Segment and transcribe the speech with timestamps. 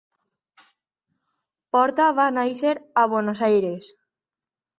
[1.77, 3.93] Porta va néixer a Buenos Aires.